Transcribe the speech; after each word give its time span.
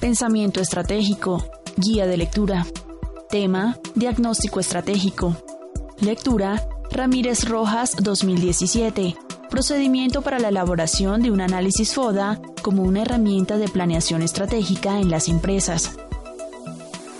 Pensamiento 0.00 0.60
estratégico. 0.60 1.42
Guía 1.76 2.06
de 2.06 2.18
lectura. 2.18 2.66
Tema, 3.30 3.78
Diagnóstico 3.94 4.60
estratégico. 4.60 5.34
Lectura, 5.98 6.62
Ramírez 6.90 7.48
Rojas 7.48 7.96
2017. 8.02 9.16
Procedimiento 9.48 10.20
para 10.20 10.38
la 10.38 10.48
elaboración 10.48 11.22
de 11.22 11.30
un 11.30 11.40
análisis 11.40 11.94
FODA 11.94 12.40
como 12.60 12.82
una 12.82 13.02
herramienta 13.02 13.56
de 13.56 13.68
planeación 13.68 14.20
estratégica 14.20 15.00
en 15.00 15.08
las 15.10 15.28
empresas. 15.28 15.96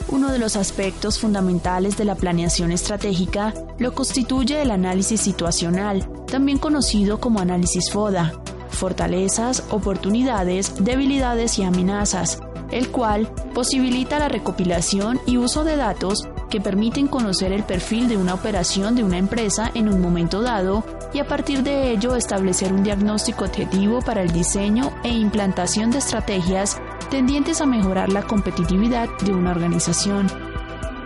Uno 0.08 0.30
de 0.30 0.38
los 0.38 0.56
aspectos 0.56 1.18
fundamentales 1.18 1.96
de 1.96 2.04
la 2.04 2.16
planeación 2.16 2.70
estratégica 2.70 3.54
lo 3.78 3.94
constituye 3.94 4.60
el 4.60 4.70
análisis 4.70 5.22
situacional, 5.22 6.06
también 6.26 6.58
conocido 6.58 7.18
como 7.18 7.40
análisis 7.40 7.90
FODA, 7.90 8.34
fortalezas, 8.68 9.64
oportunidades, 9.70 10.84
debilidades 10.84 11.58
y 11.58 11.62
amenazas, 11.62 12.40
el 12.74 12.90
cual 12.90 13.28
posibilita 13.54 14.18
la 14.18 14.28
recopilación 14.28 15.20
y 15.26 15.36
uso 15.38 15.62
de 15.62 15.76
datos 15.76 16.28
que 16.50 16.60
permiten 16.60 17.06
conocer 17.06 17.52
el 17.52 17.62
perfil 17.62 18.08
de 18.08 18.16
una 18.16 18.34
operación 18.34 18.96
de 18.96 19.04
una 19.04 19.16
empresa 19.16 19.70
en 19.74 19.88
un 19.88 20.00
momento 20.00 20.42
dado 20.42 20.84
y 21.14 21.20
a 21.20 21.26
partir 21.26 21.62
de 21.62 21.92
ello 21.92 22.16
establecer 22.16 22.72
un 22.72 22.82
diagnóstico 22.82 23.44
objetivo 23.44 24.02
para 24.02 24.22
el 24.22 24.32
diseño 24.32 24.90
e 25.04 25.08
implantación 25.08 25.92
de 25.92 25.98
estrategias 25.98 26.80
tendientes 27.10 27.60
a 27.60 27.66
mejorar 27.66 28.10
la 28.10 28.22
competitividad 28.22 29.08
de 29.24 29.32
una 29.32 29.52
organización. 29.52 30.26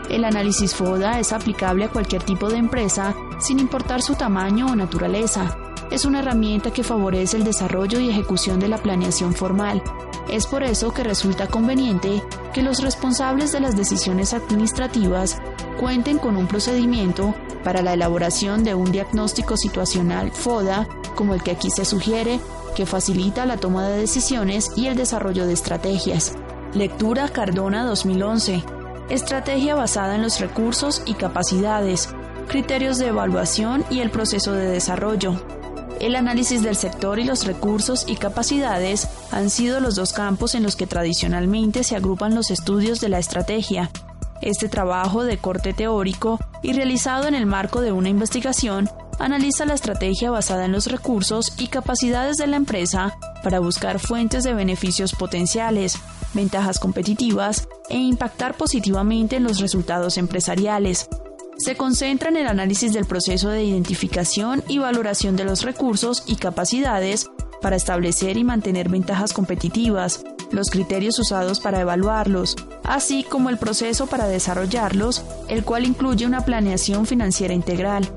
El 0.08 0.24
análisis 0.24 0.74
FODA 0.74 1.20
es 1.20 1.34
aplicable 1.34 1.84
a 1.84 1.90
cualquier 1.90 2.22
tipo 2.22 2.48
de 2.48 2.56
empresa 2.56 3.14
sin 3.38 3.58
importar 3.58 4.00
su 4.00 4.14
tamaño 4.14 4.68
o 4.68 4.74
naturaleza. 4.74 5.54
Es 5.90 6.06
una 6.06 6.20
herramienta 6.20 6.70
que 6.70 6.82
favorece 6.82 7.36
el 7.36 7.44
desarrollo 7.44 8.00
y 8.00 8.08
ejecución 8.08 8.58
de 8.58 8.68
la 8.68 8.78
planeación 8.78 9.34
formal, 9.34 9.82
es 10.30 10.46
por 10.46 10.62
eso 10.62 10.92
que 10.92 11.04
resulta 11.04 11.46
conveniente 11.46 12.22
que 12.52 12.62
los 12.62 12.82
responsables 12.82 13.52
de 13.52 13.60
las 13.60 13.76
decisiones 13.76 14.34
administrativas 14.34 15.38
cuenten 15.78 16.18
con 16.18 16.36
un 16.36 16.46
procedimiento 16.46 17.34
para 17.64 17.82
la 17.82 17.92
elaboración 17.92 18.64
de 18.64 18.74
un 18.74 18.90
diagnóstico 18.90 19.56
situacional 19.56 20.30
FODA, 20.32 20.88
como 21.14 21.34
el 21.34 21.42
que 21.42 21.52
aquí 21.52 21.70
se 21.70 21.84
sugiere, 21.84 22.40
que 22.74 22.86
facilita 22.86 23.46
la 23.46 23.56
toma 23.56 23.88
de 23.88 23.98
decisiones 23.98 24.70
y 24.76 24.86
el 24.86 24.96
desarrollo 24.96 25.46
de 25.46 25.52
estrategias. 25.52 26.34
Lectura 26.74 27.28
Cardona 27.28 27.84
2011. 27.84 28.62
Estrategia 29.08 29.74
basada 29.74 30.14
en 30.14 30.22
los 30.22 30.38
recursos 30.38 31.02
y 31.06 31.14
capacidades, 31.14 32.10
criterios 32.46 32.98
de 32.98 33.08
evaluación 33.08 33.84
y 33.90 34.00
el 34.00 34.10
proceso 34.10 34.52
de 34.52 34.66
desarrollo. 34.66 35.57
El 36.00 36.14
análisis 36.14 36.62
del 36.62 36.76
sector 36.76 37.18
y 37.18 37.24
los 37.24 37.44
recursos 37.44 38.04
y 38.06 38.16
capacidades 38.16 39.08
han 39.32 39.50
sido 39.50 39.80
los 39.80 39.96
dos 39.96 40.12
campos 40.12 40.54
en 40.54 40.62
los 40.62 40.76
que 40.76 40.86
tradicionalmente 40.86 41.82
se 41.82 41.96
agrupan 41.96 42.36
los 42.36 42.50
estudios 42.50 43.00
de 43.00 43.08
la 43.08 43.18
estrategia. 43.18 43.90
Este 44.40 44.68
trabajo 44.68 45.24
de 45.24 45.38
corte 45.38 45.72
teórico 45.72 46.38
y 46.62 46.72
realizado 46.72 47.26
en 47.26 47.34
el 47.34 47.46
marco 47.46 47.80
de 47.80 47.90
una 47.90 48.08
investigación 48.08 48.88
analiza 49.18 49.64
la 49.64 49.74
estrategia 49.74 50.30
basada 50.30 50.64
en 50.66 50.72
los 50.72 50.86
recursos 50.86 51.52
y 51.58 51.66
capacidades 51.66 52.36
de 52.36 52.46
la 52.46 52.56
empresa 52.56 53.18
para 53.42 53.58
buscar 53.58 53.98
fuentes 53.98 54.44
de 54.44 54.54
beneficios 54.54 55.12
potenciales, 55.12 55.98
ventajas 56.32 56.78
competitivas 56.78 57.66
e 57.88 57.96
impactar 57.96 58.56
positivamente 58.56 59.34
en 59.34 59.42
los 59.42 59.58
resultados 59.58 60.16
empresariales 60.16 61.08
se 61.58 61.76
concentra 61.76 62.28
en 62.28 62.36
el 62.36 62.46
análisis 62.46 62.92
del 62.92 63.04
proceso 63.04 63.50
de 63.50 63.64
identificación 63.64 64.62
y 64.68 64.78
valoración 64.78 65.36
de 65.36 65.44
los 65.44 65.62
recursos 65.62 66.22
y 66.26 66.36
capacidades 66.36 67.28
para 67.60 67.76
establecer 67.76 68.36
y 68.36 68.44
mantener 68.44 68.88
ventajas 68.88 69.32
competitivas, 69.32 70.24
los 70.52 70.70
criterios 70.70 71.18
usados 71.18 71.58
para 71.58 71.80
evaluarlos, 71.80 72.56
así 72.84 73.24
como 73.24 73.50
el 73.50 73.58
proceso 73.58 74.06
para 74.06 74.28
desarrollarlos, 74.28 75.24
el 75.48 75.64
cual 75.64 75.84
incluye 75.84 76.26
una 76.26 76.44
planeación 76.44 77.06
financiera 77.06 77.54
integral. 77.54 78.08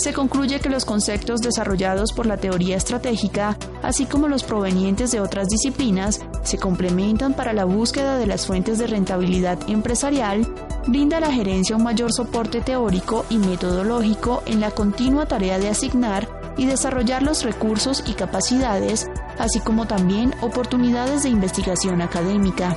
Se 0.00 0.14
concluye 0.14 0.60
que 0.60 0.70
los 0.70 0.86
conceptos 0.86 1.42
desarrollados 1.42 2.14
por 2.14 2.24
la 2.24 2.38
teoría 2.38 2.78
estratégica, 2.78 3.58
así 3.82 4.06
como 4.06 4.28
los 4.28 4.44
provenientes 4.44 5.10
de 5.10 5.20
otras 5.20 5.48
disciplinas, 5.48 6.22
se 6.42 6.56
complementan 6.56 7.34
para 7.34 7.52
la 7.52 7.66
búsqueda 7.66 8.16
de 8.16 8.26
las 8.26 8.46
fuentes 8.46 8.78
de 8.78 8.86
rentabilidad 8.86 9.58
empresarial 9.68 10.48
brinda 10.86 11.18
a 11.18 11.20
la 11.20 11.30
gerencia 11.30 11.76
un 11.76 11.82
mayor 11.82 12.14
soporte 12.14 12.62
teórico 12.62 13.26
y 13.28 13.36
metodológico 13.36 14.42
en 14.46 14.60
la 14.60 14.70
continua 14.70 15.26
tarea 15.26 15.58
de 15.58 15.68
asignar 15.68 16.26
y 16.56 16.64
desarrollar 16.64 17.22
los 17.22 17.44
recursos 17.44 18.02
y 18.06 18.14
capacidades, 18.14 19.06
así 19.38 19.60
como 19.60 19.86
también 19.86 20.34
oportunidades 20.40 21.24
de 21.24 21.28
investigación 21.28 22.00
académica. 22.00 22.74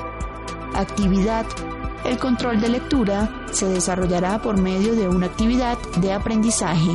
Actividad. 0.73 1.45
El 2.05 2.17
control 2.17 2.59
de 2.59 2.67
lectura 2.67 3.29
se 3.51 3.65
desarrollará 3.67 4.41
por 4.41 4.59
medio 4.59 4.93
de 4.93 5.07
una 5.07 5.27
actividad 5.27 5.77
de 5.97 6.11
aprendizaje. 6.11 6.91